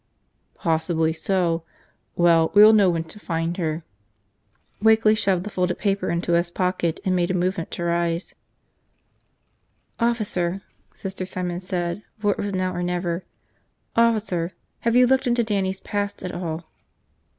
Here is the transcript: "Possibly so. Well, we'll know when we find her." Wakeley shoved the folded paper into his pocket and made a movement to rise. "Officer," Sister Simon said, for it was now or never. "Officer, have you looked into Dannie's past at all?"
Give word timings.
"Possibly 0.55 1.13
so. 1.13 1.61
Well, 2.15 2.49
we'll 2.55 2.73
know 2.73 2.89
when 2.89 3.03
we 3.03 3.09
find 3.19 3.57
her." 3.57 3.83
Wakeley 4.81 5.13
shoved 5.15 5.43
the 5.43 5.51
folded 5.51 5.77
paper 5.77 6.09
into 6.09 6.31
his 6.31 6.49
pocket 6.49 6.99
and 7.05 7.15
made 7.15 7.29
a 7.29 7.35
movement 7.35 7.69
to 7.69 7.83
rise. 7.83 8.33
"Officer," 9.99 10.63
Sister 10.95 11.27
Simon 11.27 11.59
said, 11.59 12.01
for 12.17 12.31
it 12.31 12.39
was 12.39 12.55
now 12.55 12.73
or 12.73 12.81
never. 12.81 13.23
"Officer, 13.95 14.53
have 14.79 14.95
you 14.95 15.05
looked 15.05 15.27
into 15.27 15.43
Dannie's 15.43 15.81
past 15.81 16.23
at 16.23 16.31
all?" 16.33 16.65